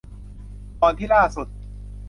[0.81, 1.47] ก่อนที่ล่าสุด